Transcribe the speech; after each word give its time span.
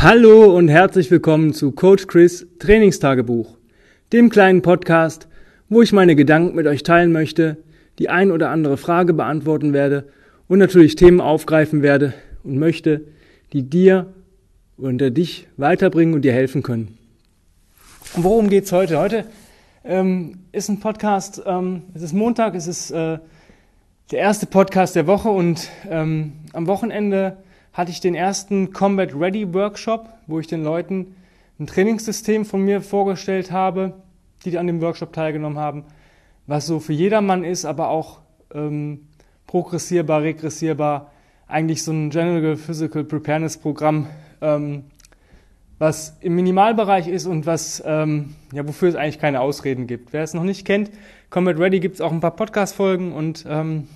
Hallo 0.00 0.56
und 0.56 0.68
herzlich 0.68 1.10
willkommen 1.10 1.52
zu 1.52 1.72
Coach 1.72 2.06
Chris 2.06 2.46
Trainingstagebuch, 2.60 3.56
dem 4.12 4.30
kleinen 4.30 4.62
Podcast, 4.62 5.26
wo 5.68 5.82
ich 5.82 5.92
meine 5.92 6.14
Gedanken 6.14 6.54
mit 6.54 6.68
euch 6.68 6.84
teilen 6.84 7.10
möchte, 7.10 7.56
die 7.98 8.08
ein 8.08 8.30
oder 8.30 8.50
andere 8.50 8.76
Frage 8.76 9.12
beantworten 9.12 9.72
werde 9.72 10.06
und 10.46 10.60
natürlich 10.60 10.94
Themen 10.94 11.20
aufgreifen 11.20 11.82
werde 11.82 12.14
und 12.44 12.60
möchte, 12.60 13.06
die 13.52 13.64
dir 13.68 14.06
und 14.76 15.00
dich 15.00 15.48
weiterbringen 15.56 16.14
und 16.14 16.22
dir 16.22 16.32
helfen 16.32 16.62
können. 16.62 16.96
Und 18.14 18.22
worum 18.22 18.50
geht's 18.50 18.70
heute? 18.70 19.00
Heute 19.00 19.24
ähm, 19.84 20.44
ist 20.52 20.68
ein 20.68 20.78
Podcast, 20.78 21.42
ähm, 21.44 21.82
es 21.94 22.02
ist 22.02 22.12
Montag, 22.12 22.54
es 22.54 22.68
ist 22.68 22.92
äh, 22.92 23.18
der 24.12 24.18
erste 24.20 24.46
Podcast 24.46 24.94
der 24.94 25.08
Woche 25.08 25.28
und 25.28 25.68
ähm, 25.90 26.34
am 26.52 26.68
Wochenende 26.68 27.36
hatte 27.72 27.90
ich 27.90 28.00
den 28.00 28.14
ersten 28.14 28.72
Combat 28.72 29.14
Ready 29.14 29.52
Workshop, 29.54 30.08
wo 30.26 30.40
ich 30.40 30.46
den 30.46 30.64
Leuten 30.64 31.14
ein 31.58 31.66
Trainingssystem 31.66 32.44
von 32.44 32.62
mir 32.62 32.80
vorgestellt 32.80 33.50
habe, 33.50 33.94
die 34.44 34.58
an 34.58 34.66
dem 34.66 34.80
Workshop 34.80 35.12
teilgenommen 35.12 35.58
haben, 35.58 35.84
was 36.46 36.66
so 36.66 36.80
für 36.80 36.92
jedermann 36.92 37.44
ist, 37.44 37.64
aber 37.64 37.88
auch 37.88 38.20
ähm, 38.54 39.08
progressierbar, 39.46 40.22
regressierbar, 40.22 41.10
eigentlich 41.46 41.82
so 41.82 41.92
ein 41.92 42.10
General 42.10 42.56
Physical 42.56 43.04
Preparedness 43.04 43.56
Programm, 43.56 44.06
ähm, 44.40 44.84
was 45.78 46.16
im 46.20 46.34
Minimalbereich 46.34 47.08
ist 47.08 47.26
und 47.26 47.46
was, 47.46 47.82
ähm, 47.86 48.34
ja, 48.52 48.66
wofür 48.66 48.88
es 48.88 48.96
eigentlich 48.96 49.18
keine 49.18 49.40
Ausreden 49.40 49.86
gibt. 49.86 50.12
Wer 50.12 50.22
es 50.22 50.34
noch 50.34 50.42
nicht 50.42 50.64
kennt, 50.64 50.90
Combat 51.30 51.58
Ready 51.58 51.80
gibt 51.80 51.96
es 51.96 52.00
auch 52.00 52.12
ein 52.12 52.20
paar 52.20 52.34
Podcast-Folgen 52.34 53.12
und 53.12 53.44
ähm, 53.48 53.88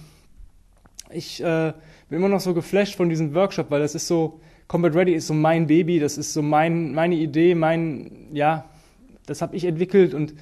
ich 1.15 1.43
äh, 1.43 1.73
bin 2.09 2.19
immer 2.19 2.29
noch 2.29 2.41
so 2.41 2.55
geflasht 2.55 2.97
von 2.97 3.09
diesem 3.09 3.35
Workshop, 3.35 3.71
weil 3.71 3.81
das 3.81 3.95
ist 3.95 4.07
so, 4.07 4.41
Combat 4.69 4.95
Ready 4.95 5.13
ist 5.13 5.27
so 5.27 5.35
mein 5.35 5.67
Baby, 5.67 5.99
das 5.99 6.19
ist 6.19 6.33
so 6.33 6.43
mein, 6.43 6.95
meine 6.95 7.15
Idee, 7.15 7.55
mein, 7.55 8.29
ja, 8.33 8.65
das 9.27 9.43
habe 9.43 9.57
ich 9.57 9.65
entwickelt 9.65 10.15
und 10.15 10.35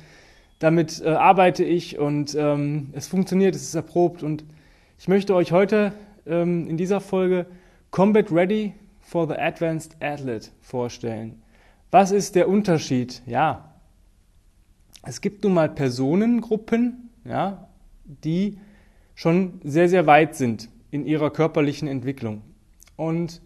damit 0.58 1.02
äh, 1.04 1.08
arbeite 1.08 1.64
ich 1.64 1.98
und 1.98 2.34
ähm, 2.34 2.90
es 2.92 3.06
funktioniert, 3.06 3.54
es 3.54 3.62
ist 3.62 3.74
erprobt 3.74 4.22
und 4.22 4.44
ich 4.98 5.08
möchte 5.08 5.34
euch 5.34 5.52
heute 5.52 5.92
ähm, 6.26 6.68
in 6.68 6.76
dieser 6.76 7.00
Folge 7.00 7.46
Combat 7.90 8.30
Ready 8.30 8.74
for 9.00 9.26
the 9.26 9.34
Advanced 9.34 9.96
Athlete 10.00 10.50
vorstellen. 10.60 11.42
Was 11.90 12.12
ist 12.12 12.36
der 12.36 12.48
Unterschied? 12.48 13.22
Ja, 13.26 13.74
es 15.02 15.20
gibt 15.20 15.42
nun 15.42 15.54
mal 15.54 15.68
Personengruppen, 15.68 17.10
ja, 17.24 17.68
die 18.04 18.58
schon 19.20 19.60
sehr, 19.62 19.86
sehr 19.90 20.06
weit 20.06 20.34
sind 20.34 20.70
in 20.90 21.04
ihrer 21.04 21.30
körperlichen 21.30 21.86
Entwicklung. 21.88 22.40
Und 22.96 23.42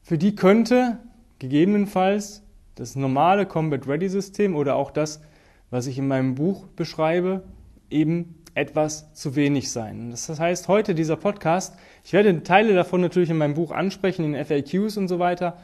für 0.00 0.16
die 0.16 0.34
könnte 0.34 0.96
gegebenenfalls 1.38 2.42
das 2.74 2.96
normale 2.96 3.44
Combat 3.44 3.86
Ready 3.86 4.08
System 4.08 4.56
oder 4.56 4.76
auch 4.76 4.90
das, 4.90 5.20
was 5.68 5.88
ich 5.88 5.98
in 5.98 6.08
meinem 6.08 6.36
Buch 6.36 6.68
beschreibe, 6.68 7.42
eben 7.90 8.36
etwas 8.54 9.12
zu 9.12 9.36
wenig 9.36 9.70
sein. 9.70 10.10
Das 10.10 10.26
heißt, 10.40 10.68
heute 10.68 10.94
dieser 10.94 11.16
Podcast, 11.16 11.78
ich 12.02 12.14
werde 12.14 12.42
Teile 12.42 12.74
davon 12.74 13.02
natürlich 13.02 13.28
in 13.28 13.36
meinem 13.36 13.52
Buch 13.52 13.72
ansprechen, 13.72 14.24
in 14.24 14.42
FAQs 14.42 14.96
und 14.96 15.08
so 15.08 15.18
weiter, 15.18 15.58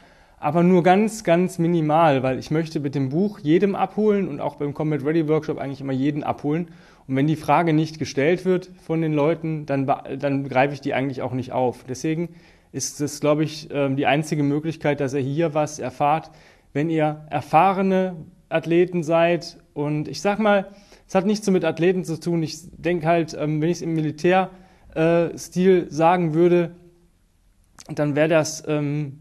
aber 0.44 0.62
nur 0.62 0.82
ganz, 0.82 1.24
ganz 1.24 1.58
minimal, 1.58 2.22
weil 2.22 2.38
ich 2.38 2.50
möchte 2.50 2.78
mit 2.78 2.94
dem 2.94 3.08
Buch 3.08 3.38
jedem 3.38 3.74
abholen 3.74 4.28
und 4.28 4.40
auch 4.40 4.56
beim 4.56 4.74
Combat 4.74 5.02
Ready 5.02 5.26
Workshop 5.26 5.56
eigentlich 5.56 5.80
immer 5.80 5.94
jeden 5.94 6.22
abholen 6.22 6.68
und 7.06 7.16
wenn 7.16 7.26
die 7.26 7.36
Frage 7.36 7.72
nicht 7.72 7.98
gestellt 7.98 8.44
wird 8.44 8.70
von 8.82 9.00
den 9.00 9.14
Leuten, 9.14 9.64
dann, 9.64 9.86
dann 9.86 10.46
greife 10.46 10.74
ich 10.74 10.82
die 10.82 10.92
eigentlich 10.92 11.22
auch 11.22 11.32
nicht 11.32 11.52
auf. 11.52 11.84
Deswegen 11.88 12.34
ist 12.72 13.00
es, 13.00 13.20
glaube 13.20 13.42
ich, 13.42 13.68
ähm, 13.72 13.96
die 13.96 14.04
einzige 14.04 14.42
Möglichkeit, 14.42 15.00
dass 15.00 15.14
ihr 15.14 15.20
hier 15.20 15.54
was 15.54 15.78
erfahrt, 15.78 16.30
wenn 16.74 16.90
ihr 16.90 17.26
erfahrene 17.30 18.16
Athleten 18.50 19.02
seid. 19.02 19.56
Und 19.72 20.08
ich 20.08 20.20
sag 20.20 20.38
mal, 20.40 20.66
es 21.08 21.14
hat 21.14 21.24
nichts 21.24 21.46
so 21.46 21.52
mit 21.52 21.64
Athleten 21.64 22.04
zu 22.04 22.20
tun. 22.20 22.42
Ich 22.42 22.58
denke 22.72 23.06
halt, 23.06 23.34
ähm, 23.38 23.62
wenn 23.62 23.70
ich 23.70 23.78
es 23.78 23.82
im 23.82 23.94
Militärstil 23.94 25.86
sagen 25.90 26.34
würde, 26.34 26.74
dann 27.94 28.14
wäre 28.14 28.28
das 28.28 28.62
ähm, 28.66 29.20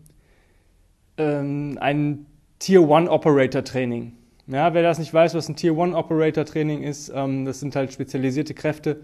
ähm, 1.24 1.78
ein 1.80 2.26
Tier 2.60 2.88
One 2.88 3.10
Operator 3.10 3.64
Training. 3.64 4.14
Ja, 4.48 4.74
wer 4.74 4.84
das 4.84 5.00
nicht 5.00 5.14
weiß, 5.14 5.36
was 5.36 5.48
ein 5.48 5.56
Tier 5.56 5.78
1 5.78 5.96
Operator 5.96 6.44
Training 6.44 6.84
ist, 6.84 7.10
ähm, 7.16 7.46
das 7.46 7.62
sind 7.62 7.78
halt 7.78 7.94
spezialisierte 7.94 8.54
Kräfte 8.54 9.00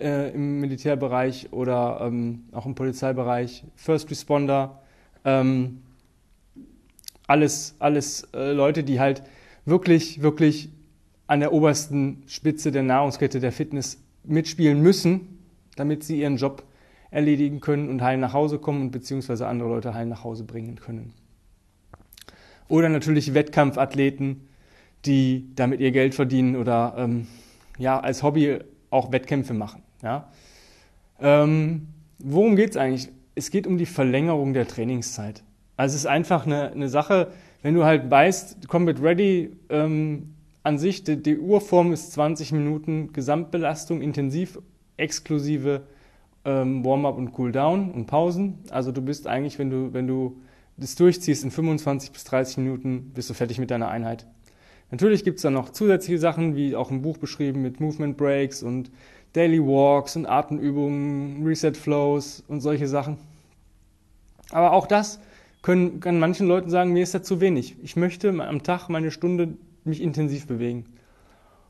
äh, 0.00 0.30
im 0.34 0.58
Militärbereich 0.60 1.52
oder 1.52 2.00
ähm, 2.02 2.44
auch 2.50 2.66
im 2.66 2.74
Polizeibereich, 2.74 3.62
First 3.76 4.10
Responder, 4.10 4.82
ähm, 5.24 5.82
alles, 7.28 7.76
alles 7.78 8.28
äh, 8.34 8.50
Leute, 8.52 8.82
die 8.82 8.98
halt 8.98 9.22
wirklich, 9.64 10.20
wirklich 10.20 10.68
an 11.28 11.38
der 11.38 11.52
obersten 11.52 12.24
Spitze 12.26 12.72
der 12.72 12.82
Nahrungskette 12.82 13.38
der 13.38 13.52
Fitness 13.52 14.02
mitspielen 14.24 14.80
müssen, 14.80 15.38
damit 15.76 16.02
sie 16.02 16.20
ihren 16.20 16.36
Job 16.36 16.64
erledigen 17.12 17.60
können 17.60 17.88
und 17.88 18.02
heil 18.02 18.18
nach 18.18 18.32
Hause 18.32 18.58
kommen 18.58 18.82
und 18.82 18.90
beziehungsweise 18.90 19.46
andere 19.46 19.68
Leute 19.68 19.94
heil 19.94 20.06
nach 20.06 20.24
Hause 20.24 20.42
bringen 20.42 20.74
können. 20.74 21.12
Oder 22.72 22.88
natürlich 22.88 23.34
Wettkampfathleten, 23.34 24.48
die 25.04 25.44
damit 25.56 25.80
ihr 25.80 25.90
Geld 25.90 26.14
verdienen 26.14 26.56
oder 26.56 26.94
ähm, 26.96 27.26
ja, 27.76 28.00
als 28.00 28.22
Hobby 28.22 28.60
auch 28.88 29.12
Wettkämpfe 29.12 29.52
machen. 29.52 29.82
Ja? 30.02 30.30
Ähm, 31.20 31.88
worum 32.18 32.56
geht 32.56 32.70
es 32.70 32.76
eigentlich? 32.78 33.10
Es 33.34 33.50
geht 33.50 33.66
um 33.66 33.76
die 33.76 33.84
Verlängerung 33.84 34.54
der 34.54 34.66
Trainingszeit. 34.66 35.42
Also 35.76 35.96
es 35.96 36.04
ist 36.04 36.06
einfach 36.06 36.46
eine, 36.46 36.72
eine 36.72 36.88
Sache, 36.88 37.32
wenn 37.60 37.74
du 37.74 37.84
halt 37.84 38.10
weißt, 38.10 38.66
Combat 38.68 39.02
Ready 39.02 39.54
ähm, 39.68 40.32
an 40.62 40.78
sich, 40.78 41.04
die, 41.04 41.22
die, 41.22 41.36
Urform 41.36 41.92
ist 41.92 42.12
20 42.12 42.52
Minuten 42.52 43.12
Gesamtbelastung, 43.12 44.00
intensiv, 44.00 44.58
exklusive 44.96 45.82
ähm, 46.46 46.82
Warm-up 46.86 47.18
und 47.18 47.32
Cooldown 47.32 47.90
und 47.90 48.06
Pausen. 48.06 48.60
Also 48.70 48.92
du 48.92 49.02
bist 49.02 49.26
eigentlich, 49.26 49.58
wenn 49.58 49.68
du, 49.68 49.92
wenn 49.92 50.06
du 50.06 50.38
das 50.76 50.94
durchziehst 50.94 51.44
in 51.44 51.50
25 51.50 52.12
bis 52.12 52.24
30 52.24 52.58
Minuten, 52.58 53.12
bist 53.14 53.30
du 53.30 53.34
fertig 53.34 53.58
mit 53.58 53.70
deiner 53.70 53.88
Einheit. 53.88 54.26
Natürlich 54.90 55.24
gibt 55.24 55.38
es 55.38 55.42
dann 55.42 55.54
noch 55.54 55.70
zusätzliche 55.70 56.18
Sachen, 56.18 56.54
wie 56.54 56.76
auch 56.76 56.90
im 56.90 57.02
Buch 57.02 57.16
beschrieben, 57.16 57.62
mit 57.62 57.80
Movement 57.80 58.16
Breaks 58.16 58.62
und 58.62 58.90
Daily 59.32 59.58
Walks 59.58 60.16
und 60.16 60.26
Atemübungen, 60.26 61.46
Reset 61.46 61.72
Flows 61.72 62.44
und 62.48 62.60
solche 62.60 62.86
Sachen. 62.86 63.16
Aber 64.50 64.72
auch 64.72 64.86
das 64.86 65.18
können, 65.62 66.00
kann 66.00 66.18
manchen 66.18 66.46
Leuten 66.46 66.68
sagen, 66.68 66.92
mir 66.92 67.02
ist 67.02 67.14
das 67.14 67.22
zu 67.22 67.40
wenig. 67.40 67.76
Ich 67.82 67.96
möchte 67.96 68.28
am 68.28 68.62
Tag 68.62 68.88
meine 68.88 69.10
Stunde 69.10 69.56
mich 69.84 70.02
intensiv 70.02 70.46
bewegen. 70.46 70.84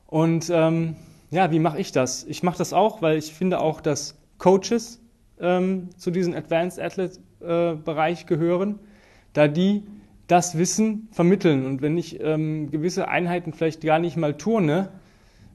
Und 0.07 0.51
ähm, 0.53 0.97
ja, 1.31 1.51
wie 1.51 1.61
mache 1.61 1.79
ich 1.79 1.93
das? 1.93 2.25
Ich 2.25 2.43
mache 2.43 2.59
das 2.59 2.73
auch, 2.73 3.03
weil 3.03 3.17
ich 3.19 3.33
finde 3.33 3.61
auch, 3.61 3.81
dass 3.81 4.19
Coaches 4.39 5.01
ähm, 5.41 5.91
zu 5.97 6.11
diesem 6.11 6.34
Advanced 6.34 6.81
Athlete 6.81 7.21
äh, 7.41 7.75
Bereich 7.77 8.27
gehören, 8.27 8.81
da 9.32 9.48
die 9.48 9.82
das 10.26 10.56
Wissen 10.56 11.09
vermitteln. 11.10 11.66
Und 11.66 11.82
wenn 11.82 11.98
ich 11.98 12.20
ähm, 12.20 12.70
gewisse 12.70 13.09
Einheiten 13.09 13.53
vielleicht 13.53 13.82
gar 13.82 13.98
nicht 13.98 14.16
mal 14.16 14.37
turne, 14.37 14.88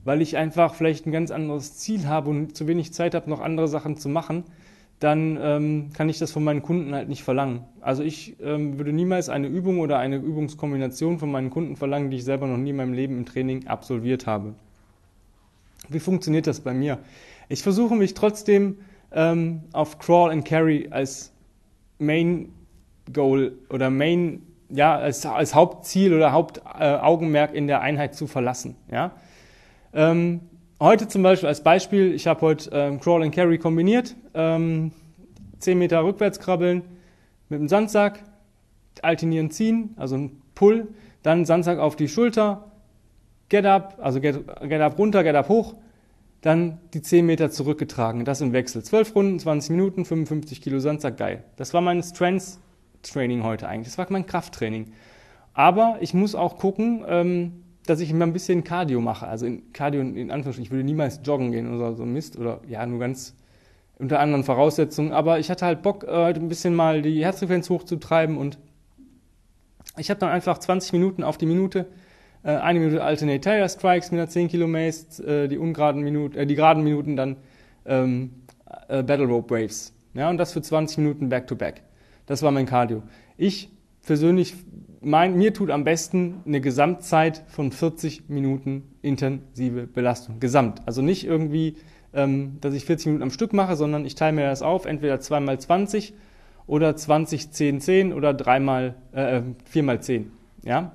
weil 0.04 0.22
ich 0.22 0.38
einfach 0.38 0.76
vielleicht 0.76 1.06
ein 1.06 1.12
ganz 1.12 1.32
anderes 1.32 1.78
Ziel 1.78 2.08
habe 2.08 2.30
und 2.30 2.56
zu 2.56 2.68
wenig 2.68 2.94
Zeit 2.94 3.16
habe, 3.16 3.30
noch 3.30 3.42
andere 3.42 3.68
Sachen 3.68 3.98
zu 3.98 4.08
machen, 4.08 4.44
dann 5.00 5.38
ähm, 5.42 5.90
kann 5.94 6.10
ich 6.10 6.18
das 6.18 6.32
von 6.32 6.44
meinen 6.44 6.64
Kunden 6.64 6.94
halt 6.94 7.08
nicht 7.08 7.24
verlangen. 7.24 7.62
Also 7.82 8.04
ich 8.04 8.36
ähm, 8.42 8.78
würde 8.80 8.94
niemals 8.94 9.30
eine 9.30 9.48
Übung 9.48 9.80
oder 9.80 10.00
eine 10.00 10.18
Übungskombination 10.18 11.20
von 11.20 11.32
meinen 11.32 11.50
Kunden 11.50 11.76
verlangen, 11.76 12.10
die 12.10 12.18
ich 12.18 12.24
selber 12.24 12.48
noch 12.48 12.58
nie 12.58 12.72
in 12.72 12.76
meinem 12.78 12.94
Leben 12.94 13.18
im 13.18 13.26
Training 13.26 13.68
absolviert 13.68 14.26
habe. 14.26 14.56
Wie 15.90 16.00
funktioniert 16.00 16.48
das 16.48 16.62
bei 16.62 16.74
mir? 16.74 17.00
Ich 17.48 17.62
versuche 17.62 17.96
mich 17.96 18.14
trotzdem 18.14 18.78
ähm, 19.12 19.62
auf 19.72 20.00
Crawl 20.00 20.32
and 20.32 20.46
Carry 20.46 20.88
als 20.90 21.32
Main 22.00 22.50
Goal 23.14 23.54
oder 23.70 23.90
Main 23.90 24.42
ja, 24.70 24.98
als, 24.98 25.26
als 25.26 25.56
Hauptziel 25.56 26.14
oder 26.14 26.32
Hauptaugenmerk 26.32 27.54
äh, 27.54 27.58
in 27.58 27.68
der 27.68 27.82
Einheit 27.82 28.16
zu 28.16 28.28
verlassen. 28.28 28.76
Ja? 28.92 29.12
Ähm, 29.94 30.42
heute 30.80 31.08
zum 31.08 31.24
Beispiel 31.24 31.48
als 31.48 31.64
Beispiel, 31.64 32.14
ich 32.14 32.28
habe 32.28 32.42
heute 32.42 32.70
ähm, 32.74 33.00
Crawl 33.00 33.24
and 33.24 33.34
Carry 33.34 33.58
kombiniert, 33.58 34.16
ähm, 34.34 34.92
10 35.60 35.78
Meter 35.78 36.04
rückwärts 36.04 36.40
krabbeln 36.40 36.84
mit 37.50 37.60
dem 37.60 37.68
Sandsack, 37.68 38.24
alternieren 39.02 39.52
ziehen, 39.52 39.94
also 39.98 40.16
ein 40.16 40.42
Pull, 40.54 40.88
dann 41.24 41.46
Sandsack 41.46 41.80
auf 41.80 41.96
die 41.96 42.08
Schulter, 42.08 42.72
Get 43.50 43.66
up, 43.66 43.98
also 44.02 44.20
get, 44.20 44.46
get 44.64 44.82
up 44.82 45.00
runter, 45.00 45.24
Get 45.24 45.36
up 45.36 45.48
hoch, 45.48 45.76
dann 46.42 46.80
die 46.94 47.02
10 47.02 47.26
Meter 47.26 47.50
zurückgetragen, 47.50 48.26
das 48.26 48.42
im 48.42 48.52
Wechsel. 48.52 48.84
12 48.84 49.16
Runden, 49.16 49.40
20 49.40 49.70
Minuten, 49.72 50.04
55 50.04 50.62
Kilo 50.62 50.80
Sandsack, 50.80 51.16
geil. 51.18 51.44
Das 51.56 51.74
war 51.74 51.80
mein 51.80 52.04
Strengths 52.04 52.60
Training 53.12 53.44
heute 53.44 53.68
eigentlich. 53.68 53.88
Das 53.88 53.98
war 53.98 54.06
mein 54.10 54.26
Krafttraining. 54.26 54.92
Aber 55.54 55.98
ich 56.02 56.14
muss 56.14 56.36
auch 56.36 56.58
gucken, 56.58 57.04
ähm, 57.08 57.64
dass 57.86 58.00
ich 58.00 58.12
immer 58.12 58.26
ein 58.26 58.34
bisschen 58.34 58.64
Cardio 58.64 59.02
mache. 59.02 59.28
Also 59.28 59.46
in 59.46 59.74
Cardio 59.74 60.02
in 60.02 60.30
Anführungsstrichen. 60.30 60.64
Ich 60.64 60.72
würde 60.72 60.84
niemals 60.84 61.22
joggen 61.24 61.52
gehen 61.52 61.74
oder 61.74 61.94
so 61.94 62.06
Mist 62.06 62.38
oder 62.38 62.62
ja, 62.68 62.86
nur 62.86 63.00
ganz 63.00 63.36
unter 63.98 64.20
anderen 64.20 64.44
Voraussetzungen. 64.44 65.12
Aber 65.12 65.40
ich 65.40 65.50
hatte 65.50 65.66
halt 65.66 65.82
Bock, 65.82 66.04
äh, 66.04 66.34
ein 66.34 66.50
bisschen 66.50 66.76
mal 66.76 67.02
die 67.02 67.24
Herzfrequenz 67.24 67.70
hochzutreiben 67.70 68.38
und 68.38 68.58
Ich 70.00 70.12
habe 70.12 70.20
dann 70.20 70.30
einfach 70.30 70.60
20 70.60 70.94
Minuten 70.94 71.24
auf 71.24 71.40
die 71.40 71.48
Minute, 71.48 71.88
äh, 72.44 72.52
eine 72.52 72.80
Minute 72.80 73.04
Alternate 73.04 73.42
Taylor 73.42 73.68
Strikes 73.68 74.12
mit 74.12 74.20
einer 74.20 74.30
10 74.30 74.48
Kilo 74.50 74.68
Mace, 74.68 75.20
äh, 75.22 75.48
die 75.48 75.58
ungeraden 75.58 76.04
Minuten, 76.04 76.38
äh, 76.38 76.46
die 76.46 76.54
geraden 76.54 76.84
Minuten 76.84 77.16
dann 77.16 77.38
ähm, 77.88 78.44
äh, 78.90 79.02
Battle 79.02 79.26
Rope 79.26 79.56
Waves. 79.56 79.94
Ja, 80.14 80.30
und 80.30 80.38
das 80.38 80.54
für 80.54 80.62
20 80.62 81.00
Minuten 81.00 81.30
Back 81.30 81.48
to 81.48 81.56
Back. 81.56 81.82
Das 82.28 82.44
war 82.44 82.52
mein 82.52 82.68
Cardio. 82.68 83.02
Ich 83.38 83.70
persönlich, 84.06 84.54
mein, 85.02 85.36
mir 85.38 85.54
tut 85.54 85.72
am 85.72 85.84
besten 85.84 86.42
eine 86.46 86.62
Gesamtzeit 86.62 87.44
von 87.48 87.72
40 87.72 88.30
Minuten 88.30 88.84
intensive 89.02 89.88
Belastung. 89.88 90.40
Gesamt. 90.40 90.82
Also 90.86 91.02
nicht 91.02 91.26
irgendwie, 91.26 91.78
ähm, 92.14 92.58
dass 92.62 92.74
ich 92.74 92.86
40 92.86 93.08
Minuten 93.08 93.24
am 93.24 93.32
Stück 93.32 93.54
mache, 93.54 93.76
sondern 93.76 94.06
ich 94.06 94.16
teile 94.16 94.34
mir 94.34 94.44
das 94.44 94.62
auf, 94.62 94.86
entweder 94.86 95.20
2 95.20 95.40
mal 95.40 95.60
20 95.60 96.14
oder 96.68 96.96
20, 96.96 97.52
10, 97.52 97.82
10 97.82 98.14
oder 98.14 98.34
3 98.34 98.60
mal, 98.60 98.96
äh, 99.14 99.42
4 99.66 99.84
mal 99.84 100.02
10. 100.02 100.32
Ja? 100.64 100.92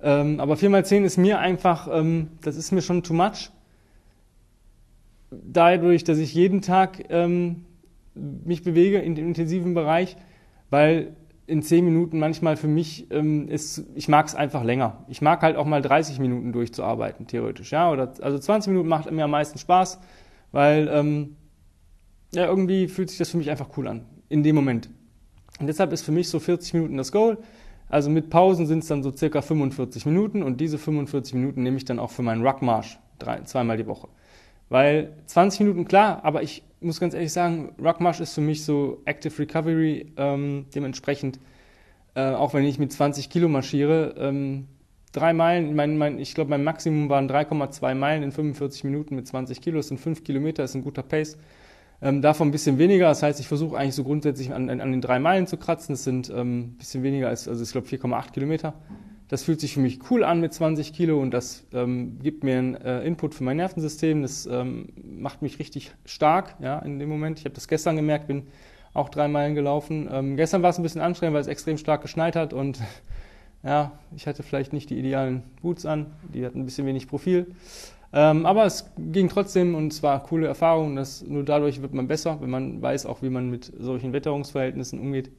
Ähm, 0.00 0.40
aber 0.40 0.56
4 0.56 0.70
mal 0.70 0.84
10 0.84 1.04
ist 1.04 1.18
mir 1.18 1.38
einfach, 1.38 1.88
ähm, 1.92 2.28
das 2.40 2.56
ist 2.56 2.72
mir 2.72 2.82
schon 2.82 3.02
too 3.02 3.14
much. 3.14 3.50
Dadurch, 5.30 6.04
dass 6.04 6.18
ich 6.18 6.34
jeden 6.34 6.62
Tag 6.62 7.04
ähm, 7.10 7.64
mich 8.14 8.62
bewege 8.62 8.98
in 8.98 9.14
dem 9.14 9.28
intensiven 9.28 9.74
Bereich, 9.74 10.16
weil 10.72 11.14
in 11.46 11.62
10 11.62 11.84
Minuten 11.84 12.18
manchmal 12.18 12.56
für 12.56 12.66
mich 12.66 13.10
ähm, 13.10 13.46
ist, 13.48 13.84
ich 13.94 14.08
mag 14.08 14.26
es 14.26 14.34
einfach 14.34 14.64
länger. 14.64 15.04
Ich 15.06 15.20
mag 15.20 15.42
halt 15.42 15.56
auch 15.56 15.66
mal 15.66 15.82
30 15.82 16.18
Minuten 16.18 16.50
durchzuarbeiten, 16.50 17.26
theoretisch. 17.26 17.72
Ja? 17.72 17.90
Oder, 17.90 18.14
also 18.22 18.38
20 18.38 18.70
Minuten 18.70 18.88
macht 18.88 19.10
mir 19.10 19.24
am 19.24 19.30
meisten 19.30 19.58
Spaß, 19.58 20.00
weil 20.50 20.88
ähm, 20.90 21.36
ja, 22.32 22.46
irgendwie 22.46 22.88
fühlt 22.88 23.10
sich 23.10 23.18
das 23.18 23.28
für 23.28 23.36
mich 23.36 23.50
einfach 23.50 23.68
cool 23.76 23.86
an, 23.86 24.06
in 24.30 24.42
dem 24.42 24.56
Moment. 24.56 24.88
Und 25.60 25.66
deshalb 25.66 25.92
ist 25.92 26.06
für 26.06 26.12
mich 26.12 26.30
so 26.30 26.40
40 26.40 26.72
Minuten 26.72 26.96
das 26.96 27.12
Goal. 27.12 27.36
Also 27.90 28.08
mit 28.08 28.30
Pausen 28.30 28.66
sind 28.66 28.78
es 28.78 28.86
dann 28.86 29.02
so 29.02 29.12
circa 29.14 29.42
45 29.42 30.06
Minuten 30.06 30.42
und 30.42 30.58
diese 30.58 30.78
45 30.78 31.34
Minuten 31.34 31.62
nehme 31.62 31.76
ich 31.76 31.84
dann 31.84 31.98
auch 31.98 32.10
für 32.10 32.22
meinen 32.22 32.46
Ruckmarsch 32.46 32.98
zweimal 33.44 33.76
die 33.76 33.86
Woche. 33.86 34.08
Weil 34.72 35.12
20 35.26 35.60
Minuten, 35.60 35.84
klar, 35.84 36.20
aber 36.24 36.42
ich 36.42 36.62
muss 36.80 36.98
ganz 36.98 37.12
ehrlich 37.12 37.30
sagen, 37.30 37.74
Ruckmarsch 37.78 38.20
ist 38.20 38.32
für 38.32 38.40
mich 38.40 38.64
so 38.64 39.02
Active 39.04 39.38
Recovery, 39.38 40.14
ähm, 40.16 40.64
dementsprechend, 40.74 41.38
äh, 42.14 42.30
auch 42.30 42.54
wenn 42.54 42.64
ich 42.64 42.78
mit 42.78 42.90
20 42.90 43.28
Kilo 43.28 43.50
marschiere, 43.50 44.14
ähm, 44.16 44.68
drei 45.12 45.34
Meilen, 45.34 45.76
mein, 45.76 45.98
mein, 45.98 46.18
ich 46.18 46.34
glaube, 46.34 46.48
mein 46.48 46.64
Maximum 46.64 47.10
waren 47.10 47.28
3,2 47.28 47.94
Meilen 47.94 48.22
in 48.22 48.32
45 48.32 48.84
Minuten 48.84 49.14
mit 49.14 49.26
20 49.26 49.60
Kilo, 49.60 49.76
das 49.76 49.88
sind 49.88 50.00
5 50.00 50.24
Kilometer, 50.24 50.64
ist 50.64 50.74
ein 50.74 50.82
guter 50.82 51.02
Pace. 51.02 51.36
Ähm, 52.00 52.22
davon 52.22 52.48
ein 52.48 52.50
bisschen 52.52 52.78
weniger, 52.78 53.08
das 53.08 53.22
heißt, 53.22 53.40
ich 53.40 53.48
versuche 53.48 53.76
eigentlich 53.76 53.94
so 53.94 54.04
grundsätzlich 54.04 54.54
an, 54.54 54.70
an, 54.70 54.90
den 54.90 55.02
drei 55.02 55.18
Meilen 55.18 55.46
zu 55.46 55.58
kratzen. 55.58 55.92
Das 55.92 56.04
sind 56.04 56.30
ähm, 56.30 56.60
ein 56.60 56.76
bisschen 56.78 57.02
weniger 57.02 57.28
als, 57.28 57.46
also 57.46 57.62
ich 57.62 57.72
glaube 57.72 57.88
4,8 57.88 58.32
Kilometer. 58.32 58.72
Das 59.32 59.44
fühlt 59.44 59.62
sich 59.62 59.72
für 59.72 59.80
mich 59.80 59.98
cool 60.10 60.24
an 60.24 60.42
mit 60.42 60.52
20 60.52 60.92
Kilo 60.92 61.18
und 61.18 61.30
das 61.30 61.64
ähm, 61.72 62.18
gibt 62.22 62.44
mir 62.44 62.58
einen 62.58 62.74
äh, 62.74 63.00
Input 63.00 63.34
für 63.34 63.44
mein 63.44 63.56
Nervensystem. 63.56 64.20
Das 64.20 64.44
ähm, 64.44 64.90
macht 65.02 65.40
mich 65.40 65.58
richtig 65.58 65.94
stark 66.04 66.56
ja, 66.60 66.78
in 66.80 66.98
dem 66.98 67.08
Moment. 67.08 67.38
Ich 67.38 67.46
habe 67.46 67.54
das 67.54 67.66
gestern 67.66 67.96
gemerkt, 67.96 68.26
bin 68.26 68.48
auch 68.92 69.08
drei 69.08 69.28
Meilen 69.28 69.54
gelaufen. 69.54 70.06
Ähm, 70.12 70.36
gestern 70.36 70.62
war 70.62 70.68
es 70.68 70.78
ein 70.78 70.82
bisschen 70.82 71.00
anstrengend, 71.00 71.32
weil 71.32 71.40
es 71.40 71.46
extrem 71.46 71.78
stark 71.78 72.02
geschneit 72.02 72.36
hat 72.36 72.52
und 72.52 72.78
ja, 73.62 73.92
ich 74.14 74.26
hatte 74.26 74.42
vielleicht 74.42 74.74
nicht 74.74 74.90
die 74.90 74.98
idealen 74.98 75.44
Boots 75.62 75.86
an. 75.86 76.08
Die 76.34 76.44
hatten 76.44 76.60
ein 76.60 76.64
bisschen 76.66 76.86
wenig 76.86 77.08
Profil. 77.08 77.54
Ähm, 78.12 78.44
aber 78.44 78.66
es 78.66 78.92
ging 78.98 79.30
trotzdem 79.30 79.74
und 79.74 79.94
es 79.94 80.02
war 80.02 80.16
eine 80.18 80.28
coole 80.28 80.46
Erfahrung. 80.46 80.94
Das, 80.94 81.26
nur 81.26 81.42
dadurch 81.42 81.80
wird 81.80 81.94
man 81.94 82.06
besser, 82.06 82.36
wenn 82.42 82.50
man 82.50 82.82
weiß 82.82 83.06
auch, 83.06 83.22
wie 83.22 83.30
man 83.30 83.48
mit 83.48 83.72
solchen 83.78 84.12
Wetterungsverhältnissen 84.12 85.00
umgeht. 85.00 85.30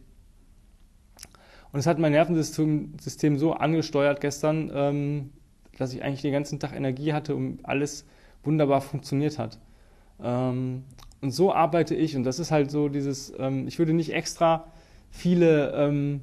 Und 1.74 1.80
es 1.80 1.88
hat 1.88 1.98
mein 1.98 2.12
Nervensystem 2.12 3.38
so 3.38 3.54
angesteuert 3.54 4.22
gestern, 4.22 4.72
ähm, 4.74 5.30
dass 5.78 5.94
ich 5.94 6.04
eigentlich 6.04 6.22
den 6.22 6.32
ganzen 6.32 6.60
Tag 6.60 6.76
Energie 6.76 7.14
hatte 7.14 7.36
und 7.36 7.66
alles 7.66 8.06
wunderbar 8.44 8.80
funktioniert 8.82 9.40
hat. 9.40 9.60
Ähm, 10.22 10.84
und 11.22 11.32
so 11.32 11.52
arbeite 11.52 11.96
ich. 11.96 12.16
Und 12.16 12.26
das 12.26 12.38
ist 12.38 12.52
halt 12.52 12.70
so 12.70 12.90
dieses, 12.90 13.34
ähm, 13.40 13.68
ich 13.68 13.80
würde 13.80 13.94
nicht 13.94 14.14
extra 14.14 14.68
viele 15.10 15.74
ähm, 15.74 16.22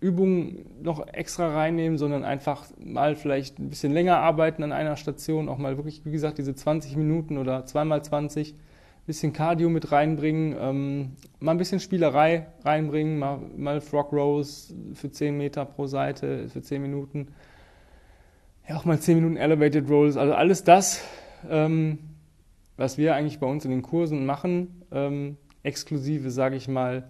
Übungen 0.00 0.66
noch 0.82 1.06
extra 1.08 1.48
reinnehmen, 1.48 1.96
sondern 1.96 2.24
einfach 2.24 2.66
mal 2.78 3.16
vielleicht 3.16 3.58
ein 3.58 3.70
bisschen 3.70 3.92
länger 3.92 4.18
arbeiten 4.18 4.62
an 4.62 4.72
einer 4.72 4.96
Station, 4.96 5.48
auch 5.48 5.58
mal 5.58 5.78
wirklich, 5.78 6.04
wie 6.04 6.12
gesagt, 6.12 6.36
diese 6.36 6.54
20 6.54 6.94
Minuten 6.96 7.38
oder 7.38 7.64
zweimal 7.64 8.04
20, 8.04 8.54
bisschen 9.08 9.32
Cardio 9.32 9.70
mit 9.70 9.90
reinbringen, 9.90 10.54
ähm, 10.60 11.12
mal 11.40 11.52
ein 11.52 11.56
bisschen 11.56 11.80
Spielerei 11.80 12.48
reinbringen, 12.62 13.18
mal, 13.18 13.40
mal 13.56 13.80
Frog 13.80 14.12
Rows 14.12 14.74
für 14.92 15.10
10 15.10 15.38
Meter 15.38 15.64
pro 15.64 15.86
Seite, 15.86 16.50
für 16.50 16.60
10 16.60 16.82
Minuten. 16.82 17.28
Ja, 18.68 18.76
auch 18.76 18.84
mal 18.84 19.00
10 19.00 19.16
Minuten 19.16 19.38
Elevated 19.38 19.88
Rolls, 19.88 20.18
also 20.18 20.34
alles 20.34 20.62
das, 20.62 21.02
ähm, 21.48 22.00
was 22.76 22.98
wir 22.98 23.14
eigentlich 23.14 23.40
bei 23.40 23.46
uns 23.46 23.64
in 23.64 23.70
den 23.70 23.80
Kursen 23.80 24.26
machen, 24.26 24.82
ähm, 24.92 25.38
exklusive, 25.62 26.30
sage 26.30 26.56
ich 26.56 26.68
mal, 26.68 27.08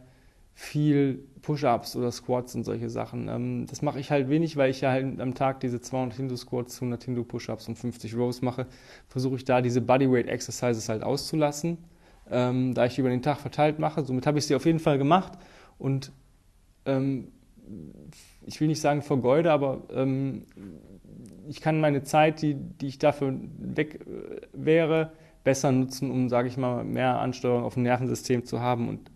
viel 0.58 1.24
Push-Ups 1.42 1.94
oder 1.94 2.10
Squats 2.10 2.56
und 2.56 2.64
solche 2.64 2.90
Sachen. 2.90 3.28
Ähm, 3.28 3.66
das 3.70 3.80
mache 3.80 4.00
ich 4.00 4.10
halt 4.10 4.28
wenig, 4.28 4.56
weil 4.56 4.70
ich 4.70 4.80
ja 4.80 4.90
halt 4.90 5.20
am 5.20 5.34
Tag 5.34 5.60
diese 5.60 5.80
200 5.80 6.16
Hindu-Squats, 6.16 6.82
100 6.82 7.04
Hindu-Push-Ups 7.04 7.68
und 7.68 7.76
50 7.76 8.16
Rows 8.16 8.42
mache. 8.42 8.66
Versuche 9.06 9.36
ich 9.36 9.44
da 9.44 9.62
diese 9.62 9.80
Bodyweight-Exercises 9.80 10.88
halt 10.88 11.04
auszulassen, 11.04 11.78
ähm, 12.28 12.74
da 12.74 12.86
ich 12.86 12.96
die 12.96 13.02
über 13.02 13.10
den 13.10 13.22
Tag 13.22 13.38
verteilt 13.38 13.78
mache. 13.78 14.04
Somit 14.04 14.26
habe 14.26 14.38
ich 14.38 14.46
sie 14.46 14.56
auf 14.56 14.66
jeden 14.66 14.80
Fall 14.80 14.98
gemacht 14.98 15.38
und 15.78 16.10
ähm, 16.86 17.28
ich 18.44 18.60
will 18.60 18.66
nicht 18.66 18.80
sagen 18.80 19.02
vergeude, 19.02 19.52
aber 19.52 19.82
ich 21.46 21.60
kann 21.60 21.80
meine 21.80 22.02
Zeit, 22.02 22.42
die, 22.42 22.54
die 22.54 22.88
ich 22.88 22.98
dafür 22.98 23.38
weg 23.58 24.00
äh, 24.06 24.40
wäre, 24.54 25.12
besser 25.44 25.70
nutzen, 25.70 26.10
um, 26.10 26.28
sage 26.28 26.48
ich 26.48 26.56
mal, 26.56 26.82
mehr 26.82 27.20
Ansteuerung 27.20 27.62
auf 27.62 27.74
dem 27.74 27.84
Nervensystem 27.84 28.44
zu 28.44 28.60
haben 28.60 28.88
und 28.88 29.10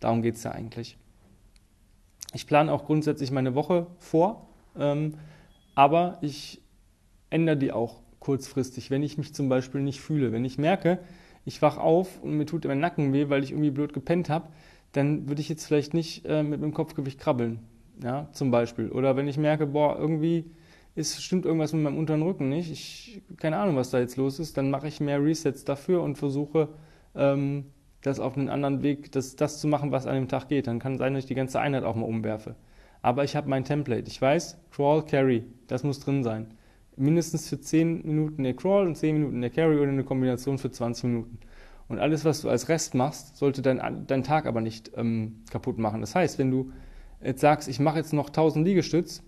Darum 0.00 0.22
geht 0.22 0.36
es 0.36 0.42
ja 0.44 0.52
eigentlich. 0.52 0.96
Ich 2.34 2.46
plane 2.46 2.72
auch 2.72 2.84
grundsätzlich 2.84 3.30
meine 3.30 3.54
Woche 3.54 3.86
vor, 3.98 4.48
ähm, 4.78 5.14
aber 5.74 6.18
ich 6.20 6.60
ändere 7.30 7.56
die 7.56 7.72
auch 7.72 8.00
kurzfristig, 8.20 8.90
wenn 8.90 9.02
ich 9.02 9.18
mich 9.18 9.34
zum 9.34 9.48
Beispiel 9.48 9.80
nicht 9.80 10.00
fühle. 10.00 10.32
Wenn 10.32 10.44
ich 10.44 10.58
merke, 10.58 10.98
ich 11.44 11.62
wach 11.62 11.78
auf 11.78 12.22
und 12.22 12.36
mir 12.36 12.46
tut 12.46 12.64
mein 12.66 12.80
Nacken 12.80 13.12
weh, 13.12 13.28
weil 13.28 13.42
ich 13.42 13.52
irgendwie 13.52 13.70
blöd 13.70 13.92
gepennt 13.92 14.28
habe, 14.28 14.48
dann 14.92 15.28
würde 15.28 15.40
ich 15.40 15.48
jetzt 15.48 15.66
vielleicht 15.66 15.94
nicht 15.94 16.24
äh, 16.26 16.42
mit 16.42 16.62
dem 16.62 16.74
Kopfgewicht 16.74 17.18
krabbeln, 17.18 17.60
ja, 18.02 18.28
zum 18.32 18.50
Beispiel. 18.50 18.90
Oder 18.90 19.16
wenn 19.16 19.28
ich 19.28 19.38
merke, 19.38 19.66
boah, 19.66 19.96
irgendwie 19.98 20.50
ist, 20.94 21.22
stimmt 21.22 21.46
irgendwas 21.46 21.72
mit 21.72 21.82
meinem 21.82 21.98
unteren 21.98 22.22
Rücken 22.22 22.48
nicht, 22.48 22.70
ich 22.70 23.22
keine 23.36 23.58
Ahnung, 23.58 23.76
was 23.76 23.90
da 23.90 24.00
jetzt 24.00 24.16
los 24.16 24.38
ist, 24.38 24.56
dann 24.56 24.70
mache 24.70 24.88
ich 24.88 25.00
mehr 25.00 25.22
Resets 25.22 25.64
dafür 25.64 26.02
und 26.02 26.18
versuche 26.18 26.68
ähm, 27.14 27.66
das 28.02 28.20
auf 28.20 28.36
einen 28.36 28.48
anderen 28.48 28.82
Weg, 28.82 29.12
das, 29.12 29.36
das 29.36 29.60
zu 29.60 29.66
machen, 29.66 29.90
was 29.90 30.06
an 30.06 30.14
dem 30.14 30.28
Tag 30.28 30.48
geht. 30.48 30.66
Dann 30.66 30.78
kann 30.78 30.98
sein, 30.98 31.14
dass 31.14 31.24
ich 31.24 31.28
die 31.28 31.34
ganze 31.34 31.60
Einheit 31.60 31.84
auch 31.84 31.96
mal 31.96 32.06
umwerfe. 32.06 32.54
Aber 33.02 33.24
ich 33.24 33.36
habe 33.36 33.48
mein 33.48 33.64
Template. 33.64 34.08
Ich 34.08 34.20
weiß, 34.20 34.58
Crawl, 34.70 35.04
Carry, 35.04 35.44
das 35.66 35.84
muss 35.84 36.00
drin 36.00 36.22
sein. 36.22 36.54
Mindestens 36.96 37.48
für 37.48 37.60
10 37.60 38.06
Minuten 38.06 38.42
der 38.42 38.54
Crawl 38.54 38.86
und 38.86 38.96
10 38.96 39.14
Minuten 39.14 39.40
der 39.40 39.50
Carry 39.50 39.78
oder 39.78 39.90
eine 39.90 40.04
Kombination 40.04 40.58
für 40.58 40.70
20 40.70 41.04
Minuten. 41.04 41.38
Und 41.88 42.00
alles, 42.00 42.24
was 42.24 42.42
du 42.42 42.48
als 42.48 42.68
Rest 42.68 42.94
machst, 42.94 43.36
sollte 43.36 43.62
dein, 43.62 44.06
dein 44.06 44.22
Tag 44.22 44.46
aber 44.46 44.60
nicht 44.60 44.90
ähm, 44.96 45.42
kaputt 45.50 45.78
machen. 45.78 46.00
Das 46.00 46.14
heißt, 46.14 46.38
wenn 46.38 46.50
du 46.50 46.72
jetzt 47.22 47.40
sagst, 47.40 47.68
ich 47.68 47.80
mache 47.80 47.98
jetzt 47.98 48.12
noch 48.12 48.28
1000 48.28 48.66
Liegestütz 48.66 49.22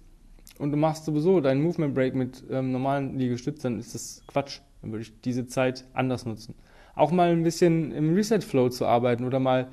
und 0.59 0.73
du 0.73 0.77
machst 0.77 1.05
sowieso 1.05 1.41
deinen 1.41 1.62
Movement 1.62 1.95
Break 1.95 2.15
mit 2.15 2.45
ähm, 2.50 2.73
normalen 2.73 3.19
Liegestütz, 3.19 3.62
dann 3.62 3.79
ist 3.79 3.95
das 3.95 4.23
Quatsch. 4.27 4.61
Dann 4.83 4.93
würde 4.93 5.03
ich 5.03 5.21
diese 5.21 5.47
Zeit 5.47 5.87
anders 5.95 6.27
nutzen 6.27 6.55
auch 7.00 7.11
mal 7.11 7.30
ein 7.30 7.42
bisschen 7.42 7.92
im 7.92 8.14
Reset-Flow 8.14 8.69
zu 8.69 8.87
arbeiten 8.87 9.25
oder 9.25 9.40
mal, 9.40 9.69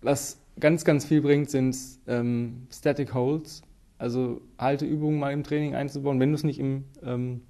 was 0.00 0.40
ganz, 0.60 0.84
ganz 0.84 1.04
viel 1.04 1.20
bringt, 1.20 1.50
sind 1.50 1.76
ähm, 2.06 2.66
Static 2.72 3.12
Holds, 3.12 3.62
also 3.98 4.40
Halteübungen 4.58 5.18
mal 5.18 5.32
im 5.32 5.42
Training 5.42 5.74
einzubauen, 5.74 6.20
wenn 6.20 6.30
du 6.30 6.36
es 6.36 6.44
nicht 6.44 6.60
im 6.60 6.84
ähm, 7.04 7.42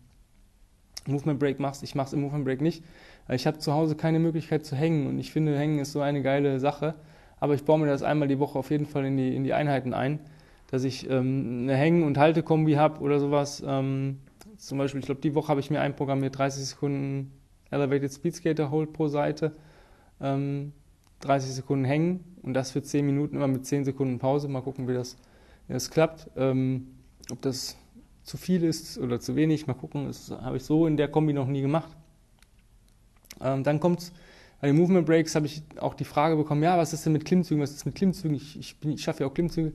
Movement 1.07 1.39
Break 1.39 1.61
machst. 1.61 1.83
Ich 1.83 1.95
mache 1.95 2.09
es 2.09 2.13
im 2.15 2.23
Movement 2.23 2.47
Break 2.47 2.61
nicht, 2.63 2.83
weil 3.27 3.37
ich 3.37 3.47
habe 3.47 3.59
zu 3.59 3.73
Hause 3.73 3.95
keine 3.95 4.19
Möglichkeit 4.19 4.65
zu 4.65 4.75
hängen 4.75 5.07
und 5.07 5.19
ich 5.19 5.33
finde, 5.33 5.57
Hängen 5.59 5.79
ist 5.79 5.93
so 5.93 6.01
eine 6.01 6.23
geile 6.23 6.59
Sache, 6.59 6.95
aber 7.41 7.55
ich 7.55 7.65
baue 7.65 7.79
mir 7.79 7.87
das 7.87 8.03
einmal 8.03 8.29
die 8.29 8.39
Woche 8.39 8.59
auf 8.59 8.71
jeden 8.71 8.87
Fall 8.87 9.05
in 9.05 9.17
die, 9.17 9.37
in 9.37 9.45
die 9.45 9.53
Einheiten 9.53 9.93
ein, 9.93 10.19
dass 10.71 10.85
ich 10.85 11.09
ähm, 11.11 11.61
eine 11.63 11.77
Hängen- 11.77 12.05
und 12.05 12.17
Haltekombi 12.17 12.75
habe 12.75 13.01
oder 13.01 13.21
sowas. 13.21 13.63
Ähm, 13.67 14.19
zum 14.57 14.79
Beispiel, 14.79 15.01
ich 15.01 15.07
glaube, 15.07 15.21
die 15.21 15.35
Woche 15.35 15.49
habe 15.49 15.61
ich 15.61 15.71
mir 15.71 15.81
einprogrammiert, 15.81 16.37
30 16.37 16.65
Sekunden 16.65 17.33
Elevated 17.71 18.13
Speed 18.13 18.35
Skater 18.35 18.71
Hold 18.71 18.93
pro 18.93 19.09
Seite, 19.09 19.53
ähm, 20.21 20.73
30 21.21 21.53
Sekunden 21.53 21.85
hängen 21.85 22.25
und 22.43 22.55
das 22.55 22.71
für 22.71 22.83
10 22.83 23.05
Minuten 23.05 23.37
immer 23.37 23.49
mit 23.49 23.67
10 23.67 23.85
Sekunden 23.85 24.19
Pause. 24.19 24.49
Mal 24.49 24.63
gucken, 24.63 24.89
wie 24.89 24.95
das, 24.95 25.17
wie 25.67 25.73
das 25.73 25.91
klappt. 25.91 26.31
Ähm, 26.37 26.89
ob 27.31 27.43
das 27.43 27.77
zu 28.23 28.37
viel 28.37 28.63
ist 28.63 28.99
oder 28.99 29.21
zu 29.21 29.37
wenig, 29.37 29.67
mal 29.67 29.75
gucken. 29.75 30.07
Das 30.07 30.31
habe 30.31 30.57
ich 30.57 30.65
so 30.65 30.87
in 30.87 30.97
der 30.97 31.09
Kombi 31.09 31.33
noch 31.33 31.47
nie 31.47 31.63
gemacht. 31.63 31.97
Ähm, 33.41 33.65
dann 33.65 33.81
kommt 33.81 34.01
es 34.01 34.13
bei 34.61 34.67
den 34.67 34.77
Movement 34.77 35.07
Breaks 35.07 35.35
habe 35.35 35.47
ich 35.47 35.63
auch 35.79 35.95
die 35.95 36.05
Frage 36.05 36.37
bekommen, 36.37 36.63
ja, 36.63 36.77
was 36.77 36.93
ist 36.93 37.07
denn 37.07 37.13
mit 37.13 37.25
Klimmzügen? 37.25 37.63
Was 37.63 37.71
ist 37.71 37.87
mit 37.87 37.95
Klimmzügen? 37.95 38.37
Ich, 38.37 38.59
ich, 38.59 38.77
ich 38.83 39.03
schaffe 39.03 39.23
ja 39.23 39.29
auch 39.29 39.35
Klimmzüge. 39.35 39.73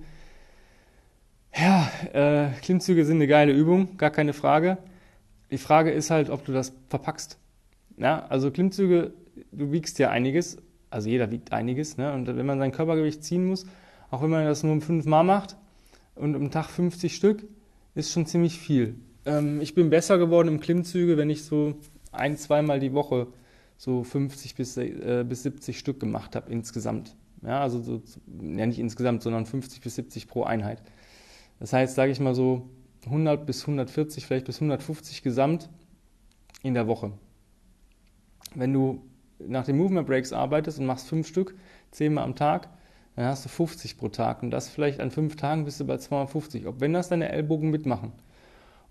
Ja, 1.55 1.89
äh, 2.11 2.49
Klimmzüge 2.61 3.05
sind 3.05 3.17
eine 3.17 3.27
geile 3.27 3.53
Übung, 3.53 3.95
gar 3.97 4.09
keine 4.09 4.33
Frage. 4.33 4.77
Die 5.51 5.57
Frage 5.57 5.91
ist 5.91 6.09
halt, 6.09 6.29
ob 6.29 6.43
du 6.45 6.51
das 6.51 6.73
verpackst. 6.89 7.37
Ja, 7.97 8.25
also 8.27 8.51
Klimmzüge, 8.51 9.13
du 9.51 9.71
wiegst 9.71 9.99
ja 9.99 10.09
einiges, 10.09 10.57
also 10.89 11.09
jeder 11.09 11.31
wiegt 11.31 11.51
einiges, 11.51 11.97
ne? 11.97 12.13
Und 12.13 12.27
wenn 12.27 12.45
man 12.45 12.59
sein 12.59 12.71
Körpergewicht 12.71 13.23
ziehen 13.23 13.45
muss, 13.45 13.65
auch 14.11 14.21
wenn 14.21 14.29
man 14.29 14.45
das 14.45 14.63
nur 14.63 14.73
um 14.73 14.81
fünf 14.81 15.05
Mal 15.05 15.23
macht 15.23 15.55
und 16.15 16.35
am 16.35 16.51
Tag 16.51 16.69
50 16.69 17.15
Stück, 17.15 17.43
ist 17.95 18.11
schon 18.11 18.25
ziemlich 18.25 18.59
viel. 18.59 18.95
Ähm, 19.25 19.61
ich 19.61 19.75
bin 19.75 19.89
besser 19.89 20.17
geworden 20.17 20.47
im 20.47 20.59
Klimmzüge, 20.59 21.17
wenn 21.17 21.29
ich 21.29 21.43
so 21.43 21.75
ein, 22.11 22.37
zweimal 22.37 22.79
die 22.79 22.93
Woche 22.93 23.27
so 23.77 24.03
50 24.03 24.55
bis, 24.55 24.77
äh, 24.77 25.25
bis 25.27 25.43
70 25.43 25.77
Stück 25.77 25.99
gemacht 25.99 26.35
habe 26.35 26.51
insgesamt. 26.51 27.15
Ja, 27.41 27.61
also 27.61 27.81
so, 27.81 28.01
ja 28.41 28.65
nicht 28.65 28.79
insgesamt, 28.79 29.21
sondern 29.21 29.45
50 29.45 29.81
bis 29.81 29.95
70 29.95 30.27
pro 30.27 30.43
Einheit. 30.43 30.81
Das 31.59 31.73
heißt, 31.73 31.95
sage 31.95 32.11
ich 32.11 32.19
mal 32.19 32.35
so 32.35 32.69
100 33.05 33.45
bis 33.45 33.61
140, 33.61 34.25
vielleicht 34.25 34.45
bis 34.45 34.57
150 34.57 35.23
gesamt 35.23 35.69
in 36.61 36.73
der 36.73 36.87
Woche. 36.87 37.11
Wenn 38.55 38.73
du 38.73 39.01
nach 39.39 39.65
den 39.65 39.77
Movement 39.77 40.07
Breaks 40.07 40.33
arbeitest 40.33 40.79
und 40.79 40.85
machst 40.85 41.07
fünf 41.07 41.27
Stück, 41.27 41.55
zehnmal 41.91 42.23
am 42.23 42.35
Tag, 42.35 42.69
dann 43.15 43.25
hast 43.25 43.45
du 43.45 43.49
50 43.49 43.97
pro 43.97 44.09
Tag. 44.09 44.41
Und 44.43 44.51
das 44.51 44.69
vielleicht 44.69 44.99
an 44.99 45.11
fünf 45.11 45.35
Tagen 45.35 45.65
bist 45.65 45.79
du 45.79 45.85
bei 45.85 45.97
250. 45.97 46.67
Ob 46.67 46.79
wenn 46.79 46.93
das 46.93 47.09
deine 47.09 47.29
Ellbogen 47.29 47.69
mitmachen 47.69 48.11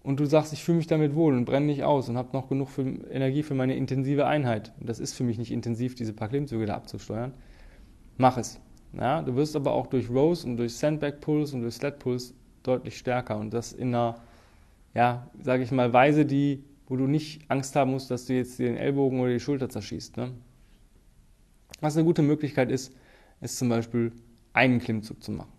und 0.02 0.20
du 0.20 0.26
sagst, 0.26 0.52
ich 0.52 0.62
fühle 0.62 0.78
mich 0.78 0.86
damit 0.86 1.14
wohl 1.14 1.36
und 1.36 1.44
brenne 1.44 1.66
nicht 1.66 1.84
aus 1.84 2.08
und 2.08 2.16
habe 2.16 2.30
noch 2.32 2.48
genug 2.48 2.68
für 2.68 2.82
Energie 2.82 3.42
für 3.42 3.54
meine 3.54 3.76
intensive 3.76 4.26
Einheit. 4.26 4.72
Und 4.80 4.88
das 4.88 4.98
ist 4.98 5.14
für 5.14 5.24
mich 5.24 5.38
nicht 5.38 5.52
intensiv, 5.52 5.94
diese 5.94 6.12
paar 6.12 6.28
Klimmzüge 6.28 6.66
da 6.66 6.74
abzusteuern. 6.74 7.34
Mach 8.16 8.36
es. 8.36 8.60
Ja, 8.92 9.22
du 9.22 9.36
wirst 9.36 9.56
aber 9.56 9.72
auch 9.72 9.86
durch 9.86 10.10
Rows 10.10 10.44
und 10.44 10.58
durch 10.58 10.76
Sandbag 10.76 11.20
Pulls 11.20 11.54
und 11.54 11.62
durch 11.62 11.74
Sled 11.74 11.98
Pulls 11.98 12.34
deutlich 12.62 12.98
stärker 12.98 13.38
und 13.38 13.52
das 13.52 13.72
in 13.72 13.88
einer, 13.88 14.16
ja, 14.94 15.26
sage 15.40 15.62
ich 15.62 15.72
mal, 15.72 15.92
Weise, 15.92 16.26
die, 16.26 16.62
wo 16.92 16.96
du 16.96 17.06
nicht 17.06 17.40
Angst 17.48 17.74
haben 17.74 17.92
musst, 17.92 18.10
dass 18.10 18.26
du 18.26 18.34
jetzt 18.34 18.58
den 18.58 18.76
Ellbogen 18.76 19.18
oder 19.18 19.32
die 19.32 19.40
Schulter 19.40 19.70
zerschießt. 19.70 20.18
Ne? 20.18 20.32
Was 21.80 21.96
eine 21.96 22.04
gute 22.04 22.20
Möglichkeit 22.20 22.70
ist, 22.70 22.94
ist 23.40 23.56
zum 23.56 23.70
Beispiel 23.70 24.12
einen 24.52 24.78
Klimmzug 24.78 25.22
zu 25.22 25.32
machen. 25.32 25.50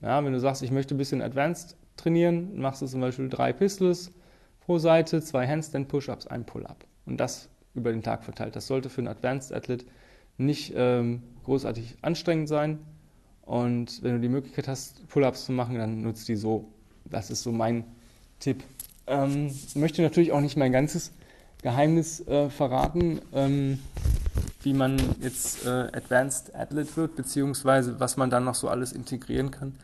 Ja, 0.00 0.24
wenn 0.24 0.32
du 0.32 0.38
sagst, 0.38 0.62
ich 0.62 0.70
möchte 0.70 0.94
ein 0.94 0.98
bisschen 0.98 1.22
Advanced 1.22 1.76
trainieren, 1.96 2.60
machst 2.60 2.82
du 2.82 2.86
zum 2.86 3.00
Beispiel 3.00 3.28
drei 3.28 3.52
Pistols 3.52 4.12
pro 4.60 4.78
Seite, 4.78 5.20
zwei 5.22 5.48
Handstand 5.48 5.88
Push-Ups, 5.88 6.28
ein 6.28 6.46
Pull-Up. 6.46 6.84
Und 7.04 7.16
das 7.16 7.48
über 7.74 7.90
den 7.90 8.04
Tag 8.04 8.22
verteilt. 8.22 8.54
Das 8.54 8.68
sollte 8.68 8.88
für 8.88 9.00
einen 9.00 9.08
Advanced 9.08 9.52
Athlet 9.52 9.84
nicht 10.38 10.72
ähm, 10.76 11.20
großartig 11.42 11.96
anstrengend 12.02 12.46
sein. 12.46 12.78
Und 13.42 14.04
wenn 14.04 14.14
du 14.14 14.20
die 14.20 14.28
Möglichkeit 14.28 14.68
hast, 14.68 15.08
Pull-ups 15.08 15.46
zu 15.46 15.50
machen, 15.50 15.74
dann 15.74 16.02
nutzt 16.02 16.28
die 16.28 16.36
so. 16.36 16.68
Das 17.06 17.28
ist 17.32 17.42
so 17.42 17.50
mein 17.50 17.82
Tipp. 18.38 18.62
Ähm, 19.06 19.54
möchte 19.74 20.02
natürlich 20.02 20.32
auch 20.32 20.40
nicht 20.40 20.56
mein 20.56 20.72
ganzes 20.72 21.12
Geheimnis 21.62 22.26
äh, 22.26 22.50
verraten, 22.50 23.20
ähm, 23.32 23.78
wie 24.62 24.74
man 24.74 24.96
jetzt 25.20 25.64
äh, 25.64 25.88
Advanced 25.92 26.54
Athlete 26.54 26.96
wird, 26.96 27.16
beziehungsweise 27.16 27.98
was 28.00 28.16
man 28.16 28.30
dann 28.30 28.44
noch 28.44 28.54
so 28.54 28.68
alles 28.68 28.92
integrieren 28.92 29.50
kann. 29.50 29.74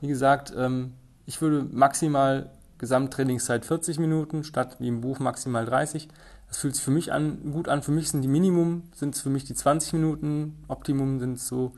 Wie 0.00 0.08
gesagt, 0.08 0.52
ähm, 0.56 0.92
ich 1.26 1.40
würde 1.40 1.66
maximal 1.70 2.50
Gesamttrainingszeit 2.78 3.64
40 3.64 3.98
Minuten 3.98 4.44
statt 4.44 4.76
wie 4.78 4.88
im 4.88 5.00
Buch 5.00 5.18
maximal 5.18 5.64
30. 5.66 6.08
Das 6.48 6.58
fühlt 6.58 6.74
sich 6.74 6.84
für 6.84 6.90
mich 6.90 7.12
an, 7.12 7.52
gut 7.52 7.68
an. 7.68 7.82
Für 7.82 7.90
mich 7.90 8.08
sind 8.08 8.22
die 8.22 8.28
Minimum, 8.28 8.84
sind 8.94 9.14
es 9.14 9.20
für 9.20 9.30
mich 9.30 9.44
die 9.44 9.54
20 9.54 9.94
Minuten, 9.94 10.56
Optimum 10.68 11.18
sind 11.20 11.34
es 11.34 11.48
so 11.48 11.72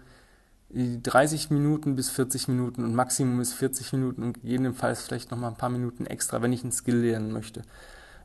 30 0.72 1.50
Minuten 1.50 1.96
bis 1.96 2.10
40 2.10 2.48
Minuten 2.48 2.84
und 2.84 2.94
Maximum 2.94 3.40
ist 3.40 3.54
40 3.54 3.92
Minuten 3.92 4.22
und 4.22 4.34
gegebenenfalls 4.34 5.02
vielleicht 5.02 5.30
nochmal 5.30 5.50
ein 5.50 5.56
paar 5.56 5.68
Minuten 5.68 6.06
extra, 6.06 6.42
wenn 6.42 6.52
ich 6.52 6.62
einen 6.62 6.72
Skill 6.72 6.98
lernen 6.98 7.32
möchte. 7.32 7.62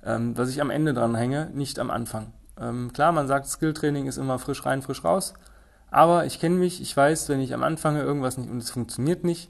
Ähm, 0.03 0.37
was 0.37 0.49
ich 0.49 0.61
am 0.61 0.69
Ende 0.69 0.93
dran 0.93 1.15
hänge, 1.15 1.49
nicht 1.53 1.79
am 1.79 1.89
Anfang. 1.89 2.33
Ähm, 2.59 2.93
klar, 2.93 3.11
man 3.11 3.27
sagt, 3.27 3.47
Skilltraining 3.47 4.07
ist 4.07 4.17
immer 4.17 4.37
frisch 4.39 4.65
rein, 4.65 4.81
frisch 4.81 5.03
raus. 5.03 5.33
Aber 5.89 6.25
ich 6.25 6.39
kenne 6.39 6.55
mich, 6.55 6.81
ich 6.81 6.95
weiß, 6.95 7.29
wenn 7.29 7.39
ich 7.39 7.53
am 7.53 7.63
Anfang 7.63 7.95
irgendwas 7.95 8.37
nicht 8.37 8.49
und 8.49 8.59
es 8.59 8.69
funktioniert 8.69 9.23
nicht, 9.23 9.49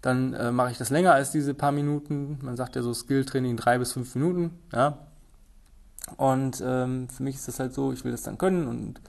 dann 0.00 0.34
äh, 0.34 0.50
mache 0.50 0.70
ich 0.70 0.78
das 0.78 0.90
länger 0.90 1.12
als 1.12 1.30
diese 1.30 1.54
paar 1.54 1.72
Minuten. 1.72 2.38
Man 2.42 2.56
sagt 2.56 2.76
ja 2.76 2.82
so 2.82 2.94
Skilltraining 2.94 3.56
drei 3.56 3.78
bis 3.78 3.92
fünf 3.92 4.14
Minuten, 4.14 4.58
ja. 4.72 4.98
Und 6.16 6.62
ähm, 6.64 7.08
für 7.08 7.22
mich 7.22 7.36
ist 7.36 7.48
das 7.48 7.60
halt 7.60 7.74
so, 7.74 7.92
ich 7.92 8.04
will 8.04 8.12
das 8.12 8.22
dann 8.22 8.38
können 8.38 8.66
und 8.66 9.00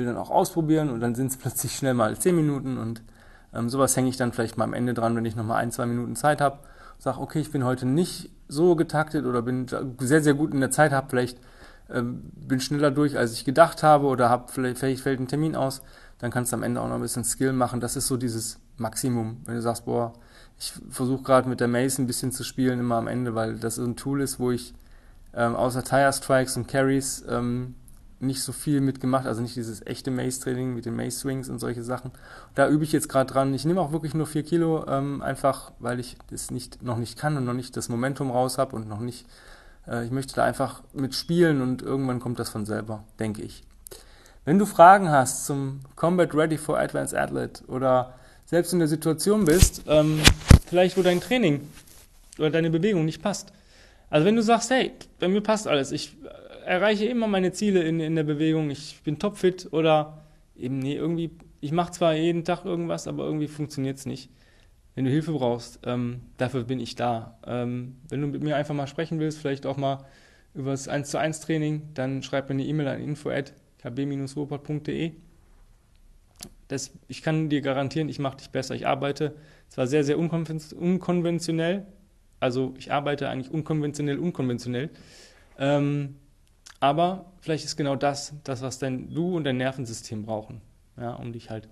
will 0.00 0.06
dann 0.06 0.16
auch 0.16 0.30
ausprobieren 0.30 0.90
und 0.90 1.00
dann 1.00 1.14
sind 1.14 1.30
es 1.30 1.36
plötzlich 1.38 1.76
schnell 1.76 1.94
mal 1.94 2.16
zehn 2.18 2.34
Minuten 2.34 2.78
und 2.78 3.02
ähm, 3.54 3.68
sowas 3.68 3.96
hänge 3.96 4.08
ich 4.08 4.16
dann 4.16 4.32
vielleicht 4.32 4.56
mal 4.56 4.64
am 4.64 4.74
Ende 4.74 4.94
dran, 4.94 5.14
wenn 5.14 5.24
ich 5.24 5.36
nochmal 5.36 5.58
ein, 5.58 5.70
zwei 5.70 5.86
Minuten 5.86 6.16
Zeit 6.16 6.40
habe. 6.40 6.58
Sage, 6.98 7.20
okay, 7.20 7.40
ich 7.40 7.50
bin 7.50 7.64
heute 7.64 7.86
nicht 7.86 8.30
so 8.48 8.74
getaktet 8.74 9.24
oder 9.24 9.42
bin 9.42 9.66
sehr, 9.98 10.22
sehr 10.22 10.34
gut 10.34 10.52
in 10.52 10.60
der 10.60 10.70
Zeit, 10.70 10.92
habe 10.92 11.08
vielleicht 11.08 11.38
ähm, 11.92 12.22
bin 12.34 12.60
schneller 12.60 12.90
durch, 12.90 13.16
als 13.16 13.32
ich 13.32 13.44
gedacht 13.44 13.82
habe 13.82 14.06
oder 14.06 14.28
habe 14.28 14.50
vielleicht, 14.52 14.78
vielleicht 14.78 15.02
fällt 15.02 15.20
ein 15.20 15.28
Termin 15.28 15.56
aus, 15.56 15.82
dann 16.18 16.30
kannst 16.30 16.52
du 16.52 16.56
am 16.56 16.62
Ende 16.62 16.80
auch 16.80 16.88
noch 16.88 16.96
ein 16.96 17.02
bisschen 17.02 17.24
Skill 17.24 17.52
machen. 17.52 17.80
Das 17.80 17.96
ist 17.96 18.06
so 18.06 18.16
dieses 18.16 18.58
Maximum, 18.76 19.38
wenn 19.44 19.54
du 19.54 19.62
sagst, 19.62 19.84
boah, 19.84 20.12
ich 20.58 20.72
versuche 20.90 21.22
gerade 21.22 21.48
mit 21.48 21.60
der 21.60 21.68
Mace 21.68 21.98
ein 21.98 22.06
bisschen 22.06 22.32
zu 22.32 22.44
spielen 22.44 22.80
immer 22.80 22.96
am 22.96 23.08
Ende, 23.08 23.34
weil 23.34 23.58
das 23.58 23.78
ein 23.78 23.96
Tool 23.96 24.20
ist, 24.20 24.38
wo 24.38 24.50
ich 24.50 24.74
ähm, 25.34 25.56
außer 25.56 25.82
Tire 25.82 26.12
Strikes 26.12 26.56
und 26.56 26.68
Carries 26.68 27.24
ähm, 27.28 27.74
nicht 28.20 28.42
so 28.42 28.52
viel 28.52 28.80
mitgemacht, 28.80 29.26
also 29.26 29.40
nicht 29.40 29.56
dieses 29.56 29.84
echte 29.86 30.10
Mace-Training 30.10 30.74
mit 30.74 30.84
den 30.84 30.94
Mace-Swings 30.94 31.48
und 31.48 31.58
solche 31.58 31.82
Sachen. 31.82 32.10
Da 32.54 32.68
übe 32.68 32.84
ich 32.84 32.92
jetzt 32.92 33.08
gerade 33.08 33.32
dran. 33.32 33.54
Ich 33.54 33.64
nehme 33.64 33.80
auch 33.80 33.92
wirklich 33.92 34.14
nur 34.14 34.26
vier 34.26 34.42
Kilo, 34.42 34.86
ähm, 34.86 35.22
einfach 35.22 35.72
weil 35.78 35.98
ich 35.98 36.16
das 36.30 36.50
nicht, 36.50 36.82
noch 36.82 36.98
nicht 36.98 37.18
kann 37.18 37.36
und 37.36 37.44
noch 37.44 37.54
nicht 37.54 37.76
das 37.76 37.88
Momentum 37.88 38.30
raus 38.30 38.58
habe 38.58 38.76
und 38.76 38.88
noch 38.88 39.00
nicht, 39.00 39.26
äh, 39.88 40.04
ich 40.04 40.10
möchte 40.10 40.34
da 40.34 40.44
einfach 40.44 40.82
mit 40.92 41.14
spielen 41.14 41.62
und 41.62 41.80
irgendwann 41.80 42.20
kommt 42.20 42.38
das 42.38 42.50
von 42.50 42.66
selber, 42.66 43.04
denke 43.18 43.42
ich. 43.42 43.64
Wenn 44.44 44.58
du 44.58 44.66
Fragen 44.66 45.10
hast 45.10 45.46
zum 45.46 45.80
Combat 45.96 46.34
Ready 46.34 46.58
for 46.58 46.78
Advanced 46.78 47.16
Athlete 47.16 47.64
oder 47.66 48.14
selbst 48.44 48.72
in 48.72 48.80
der 48.80 48.88
Situation 48.88 49.44
bist, 49.46 49.84
ähm, 49.86 50.20
vielleicht 50.66 50.96
wo 50.98 51.02
dein 51.02 51.20
Training 51.20 51.68
oder 52.38 52.50
deine 52.50 52.70
Bewegung 52.70 53.04
nicht 53.04 53.22
passt. 53.22 53.52
Also 54.10 54.26
wenn 54.26 54.36
du 54.36 54.42
sagst, 54.42 54.70
hey, 54.70 54.92
bei 55.20 55.28
mir 55.28 55.40
passt 55.40 55.68
alles, 55.68 55.92
ich 55.92 56.16
erreiche 56.70 57.04
immer 57.06 57.26
meine 57.26 57.50
Ziele 57.50 57.82
in, 57.82 57.98
in 57.98 58.14
der 58.14 58.22
Bewegung, 58.22 58.70
ich 58.70 59.00
bin 59.02 59.18
topfit 59.18 59.72
oder 59.72 60.22
eben, 60.56 60.78
nee, 60.78 60.94
irgendwie, 60.94 61.32
ich 61.60 61.72
mache 61.72 61.90
zwar 61.90 62.14
jeden 62.14 62.44
Tag 62.44 62.64
irgendwas, 62.64 63.08
aber 63.08 63.24
irgendwie 63.24 63.48
funktioniert 63.48 63.98
es 63.98 64.06
nicht. 64.06 64.30
Wenn 64.94 65.04
du 65.04 65.10
Hilfe 65.10 65.32
brauchst, 65.32 65.80
ähm, 65.84 66.20
dafür 66.36 66.62
bin 66.62 66.78
ich 66.78 66.94
da. 66.94 67.36
Ähm, 67.44 67.96
wenn 68.08 68.20
du 68.20 68.28
mit 68.28 68.44
mir 68.44 68.54
einfach 68.54 68.74
mal 68.74 68.86
sprechen 68.86 69.18
willst, 69.18 69.38
vielleicht 69.38 69.66
auch 69.66 69.76
mal 69.76 70.06
über 70.54 70.70
das 70.70 70.86
1 70.86 71.10
zu 71.10 71.18
1 71.18 71.40
Training, 71.40 71.88
dann 71.94 72.22
schreib 72.22 72.48
mir 72.48 72.54
eine 72.54 72.64
E-Mail 72.64 72.86
an 72.86 73.00
info.kb-ruhrpott.de. 73.00 75.12
ich 77.08 77.22
kann 77.22 77.48
dir 77.48 77.62
garantieren, 77.62 78.08
ich 78.08 78.20
mache 78.20 78.36
dich 78.36 78.50
besser. 78.50 78.76
Ich 78.76 78.86
arbeite 78.86 79.34
zwar 79.68 79.88
sehr, 79.88 80.04
sehr 80.04 80.20
unkonventionell, 80.20 81.86
also 82.38 82.74
ich 82.78 82.92
arbeite 82.92 83.28
eigentlich 83.28 83.50
unkonventionell, 83.50 84.20
unkonventionell, 84.20 84.90
ähm, 85.58 86.14
aber 86.80 87.26
vielleicht 87.40 87.64
ist 87.64 87.76
genau 87.76 87.94
das, 87.94 88.34
das, 88.44 88.62
was 88.62 88.78
denn 88.78 89.14
du 89.14 89.36
und 89.36 89.44
dein 89.44 89.58
Nervensystem 89.58 90.24
brauchen, 90.24 90.62
ja, 90.96 91.12
um 91.12 91.32
dich 91.32 91.50
halt 91.50 91.68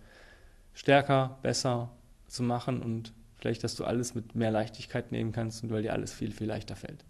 stärker, 0.75 1.39
besser 1.43 1.91
zu 2.27 2.43
machen 2.43 2.83
und 2.83 3.13
vielleicht, 3.37 3.65
dass 3.65 3.75
du 3.75 3.85
alles 3.85 4.15
mit 4.15 4.35
mehr 4.35 4.51
Leichtigkeit 4.51 5.11
nehmen 5.11 5.33
kannst 5.33 5.63
und 5.63 5.71
weil 5.71 5.83
dir 5.83 5.93
alles 5.93 6.13
viel, 6.13 6.31
viel 6.31 6.47
leichter 6.47 6.77
fällt. 6.77 7.05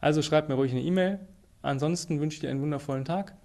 Also 0.00 0.22
schreib 0.22 0.48
mir 0.48 0.54
ruhig 0.54 0.72
eine 0.72 0.82
E-Mail. 0.82 1.20
Ansonsten 1.62 2.20
wünsche 2.20 2.34
ich 2.34 2.40
dir 2.40 2.50
einen 2.50 2.60
wundervollen 2.60 3.04
Tag. 3.04 3.36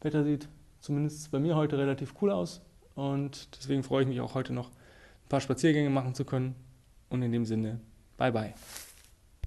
Wetter 0.00 0.24
sieht 0.24 0.48
zumindest 0.80 1.30
bei 1.30 1.38
mir 1.38 1.56
heute 1.56 1.76
relativ 1.76 2.14
cool 2.22 2.30
aus 2.30 2.62
und 2.94 3.48
deswegen 3.56 3.82
freue 3.82 4.02
ich 4.02 4.08
mich 4.08 4.20
auch 4.20 4.34
heute 4.34 4.52
noch 4.52 4.70
ein 4.70 5.28
paar 5.28 5.40
Spaziergänge 5.40 5.90
machen 5.90 6.14
zu 6.14 6.24
können. 6.24 6.54
Und 7.10 7.22
in 7.22 7.32
dem 7.32 7.44
Sinne, 7.44 7.80
bye 8.16 8.32
bye. 8.32 8.54